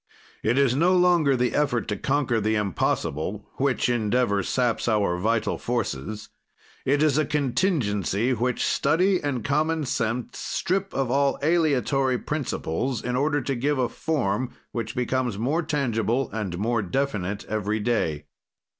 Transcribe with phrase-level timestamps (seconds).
[0.41, 5.59] "It is no longer the effort to conquer the impossible, which endeavor saps our vital
[5.59, 6.29] forces;
[6.85, 13.15] it is a contingency which study and common sense strip of all aleatory principles, in
[13.15, 18.25] order to give a form which becomes more tangible and more definite every day.